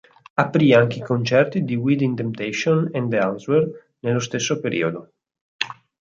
[0.33, 3.69] Aprì anche i concerti di Within Temptation e The Answer
[3.99, 5.11] nello stesso periodo.